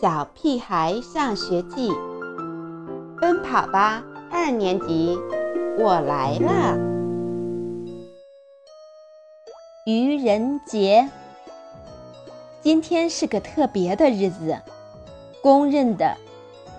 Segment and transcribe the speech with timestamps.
[0.00, 1.90] 小屁孩上学记，
[3.20, 5.18] 奔跑吧二年级，
[5.76, 6.78] 我来了。
[9.86, 11.08] 愚人节，
[12.60, 14.60] 今天是个特别的日子，
[15.42, 16.16] 公认的，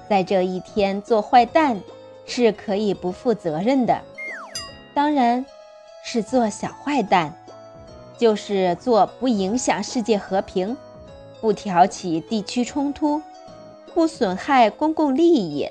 [0.09, 1.81] 在这一天做坏蛋
[2.25, 3.99] 是可以不负责任的。
[4.93, 5.45] 当然，
[6.05, 7.33] 是做小坏蛋，
[8.17, 10.77] 就是做不影响世界和平。
[11.41, 13.21] 不挑起地区冲突，
[13.93, 15.69] 不损害公共利益，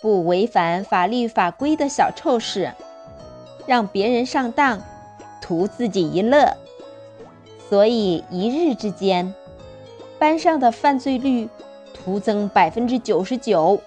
[0.00, 2.72] 不违反法律法规的小臭事，
[3.66, 4.82] 让别人上当，
[5.40, 6.56] 图自己一乐。
[7.68, 9.34] 所以一日之间，
[10.18, 11.48] 班上的犯罪率
[11.92, 13.80] 徒增百分之九十九。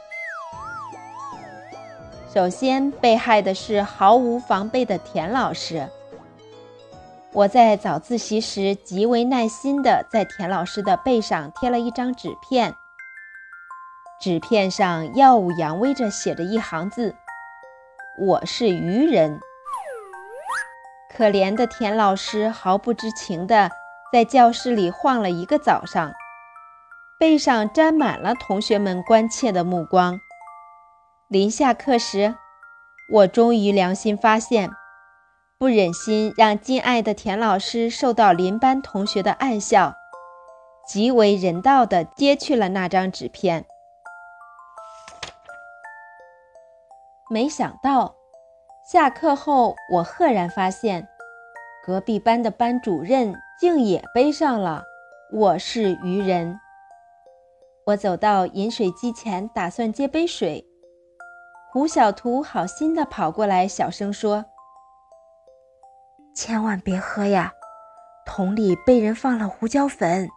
[2.33, 5.87] 首先被害的是毫无防备的田老师。
[7.33, 12.75] 我在早自习时极为耐心地在田老师的背上贴了一张纸片，
[14.19, 17.15] 纸片上耀武扬威着写着一行字
[18.19, 19.39] ：“我是愚人。”
[21.15, 23.69] 可怜的田老师毫不知情地
[24.11, 26.11] 在教室里晃了一个早上，
[27.17, 30.19] 背上沾满了同学们关切的目光。
[31.29, 32.35] 临下课时，
[33.09, 34.69] 我终于良心发现。
[35.61, 39.93] 不忍心让敬爱的田老师受到邻班同学的暗笑，
[40.87, 43.63] 极为人道地揭去了那张纸片。
[47.29, 48.15] 没想到，
[48.91, 51.07] 下课后我赫然发现，
[51.85, 54.81] 隔壁班的班主任竟也背上了
[55.31, 56.59] “我是愚人”。
[57.85, 60.65] 我走到饮水机前，打算接杯水，
[61.71, 64.45] 胡小图好心地跑过来，小声说。
[66.33, 67.51] 千万别喝呀，
[68.25, 70.29] 桶里被人放了胡椒粉。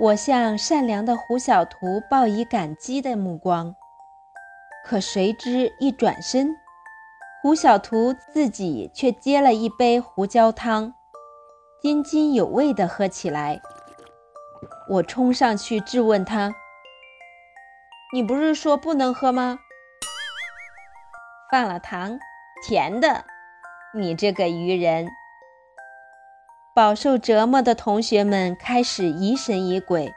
[0.00, 3.74] 我向善良的胡小图报以感激的目光，
[4.84, 6.54] 可谁知一转身，
[7.40, 10.92] 胡小图自己却接了一杯胡椒汤，
[11.80, 13.60] 津津有味地喝起来。
[14.88, 16.52] 我冲上去质问他
[18.12, 19.58] ：“你不是说不能喝吗？
[21.50, 22.18] 放了糖，
[22.66, 23.24] 甜的。”
[23.94, 25.06] 你这个愚人！
[26.74, 30.14] 饱受折磨的同学们开始疑神疑鬼，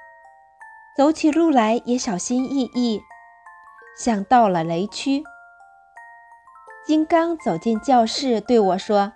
[0.95, 3.01] 走起路来也小心翼翼，
[3.99, 5.21] 像到了雷区。
[6.87, 9.11] 金刚走进教室，对我说：“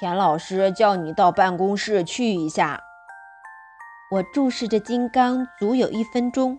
[0.00, 2.82] 田老师叫你到办公室去一下。”
[4.10, 6.58] 我注视着金刚足有一分钟，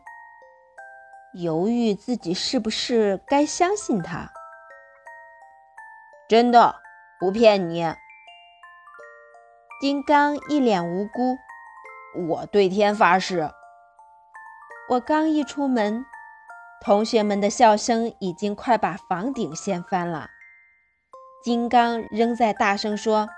[1.34, 4.32] 犹豫自己是不是该相信他。
[6.30, 6.76] 真的，
[7.22, 7.96] 不骗你。
[9.80, 11.38] 金刚一脸无辜，
[12.28, 13.50] 我对天发誓。
[14.90, 16.06] 我刚一出门，
[16.82, 20.30] 同学们的笑声已经快把房顶掀翻了。
[21.44, 23.30] 金刚仍在大声说：“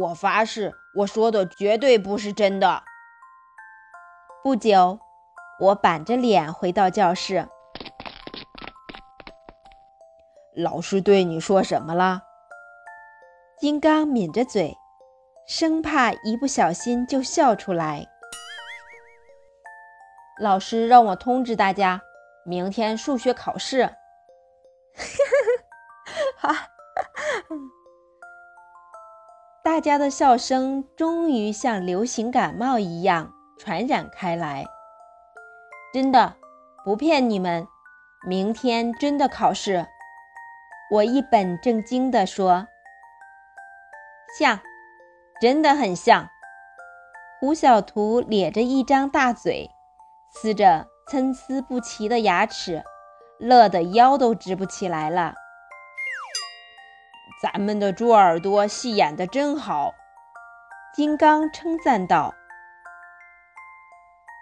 [0.00, 2.82] 我发誓，我说的绝对不是真的。”
[4.42, 4.98] 不久，
[5.60, 7.48] 我板着脸回到教室。
[10.56, 12.22] 老师对你说什么了？
[13.58, 14.76] 金刚抿着嘴，
[15.48, 18.06] 生怕一不小心就笑出来。
[20.40, 22.00] 老师让我通知大家，
[22.44, 23.84] 明天数学考试。
[26.36, 26.68] 哈哈，
[29.64, 34.64] 大家的笑声终于像流行感冒一样传染开来。
[35.92, 36.36] 真的，
[36.84, 37.66] 不骗你们，
[38.24, 39.84] 明天真的考试。
[40.94, 42.68] 我一本正经地说
[44.38, 44.60] ：“像，
[45.40, 46.28] 真的很像。”
[47.40, 49.68] 胡小图咧着一张大嘴，
[50.32, 52.84] 呲着参差不齐的牙齿，
[53.40, 55.34] 乐得腰都直不起来了。
[57.42, 59.94] 咱们的猪耳朵戏演得真好，
[60.94, 62.32] 金刚称赞道：“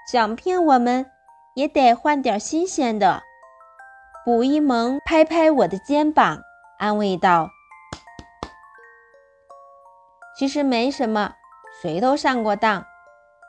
[0.06, 1.10] 想骗我们，
[1.55, 3.22] 也得换点新鲜的。”
[4.24, 6.40] 卜一萌拍拍我的肩膀，
[6.78, 7.50] 安慰道
[10.38, 11.34] ：“其实没什么，
[11.82, 12.86] 谁都上过当。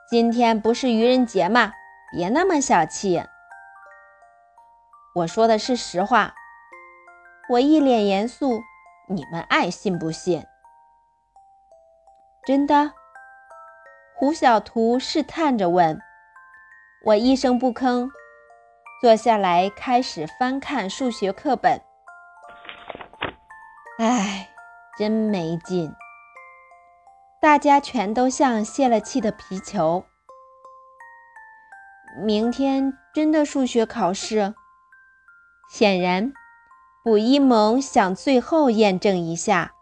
[0.09, 1.73] 今天不是愚人节吗？
[2.11, 3.23] 别那么小气。”
[5.13, 6.33] 我说的是实话。
[7.49, 8.63] 我一脸严肃，
[9.07, 10.43] 你们爱信不信？
[12.47, 12.93] 真的？
[14.15, 15.99] 胡小图试探着问。
[17.05, 18.09] 我一声不吭。
[19.03, 21.81] 坐下来，开始翻看数学课本。
[23.99, 24.47] 唉，
[24.97, 25.93] 真没劲！
[27.41, 30.05] 大家全都像泄了气的皮球。
[32.23, 34.55] 明天真的数学考试。
[35.69, 36.31] 显然，
[37.03, 39.73] 卜一萌想最后验证一下。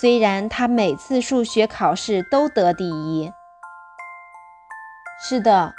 [0.00, 3.32] 虽然他每次数学考试都得第一。
[5.22, 5.72] 是的，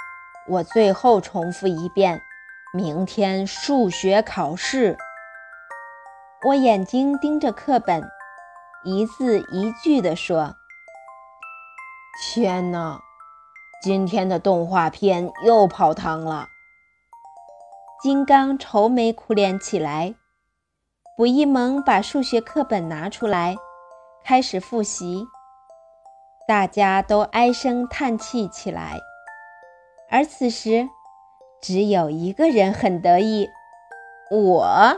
[0.48, 2.22] 我最后重复一遍：
[2.72, 4.96] 明天数学考试。
[6.46, 8.08] 我眼睛盯着课本，
[8.84, 10.54] 一字一句地说
[12.22, 13.00] ：“天哪，
[13.82, 16.46] 今天的动画片又泡汤了。”
[18.00, 20.14] 金刚愁眉苦脸起来。
[21.16, 23.56] 卜一萌把数学课本拿出来。
[24.22, 25.26] 开始复习，
[26.46, 28.96] 大家都唉声叹气起来。
[30.08, 30.88] 而此时，
[31.60, 33.50] 只有一个人很得意，
[34.30, 34.96] 我。